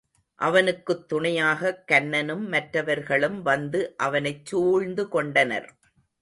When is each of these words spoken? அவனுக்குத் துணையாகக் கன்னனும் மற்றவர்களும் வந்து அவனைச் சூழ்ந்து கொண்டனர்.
அவனுக்குத் 0.39 1.07
துணையாகக் 1.07 1.83
கன்னனும் 1.91 2.47
மற்றவர்களும் 2.47 3.41
வந்து 3.41 3.93
அவனைச் 3.97 4.45
சூழ்ந்து 4.45 5.07
கொண்டனர். 5.07 5.69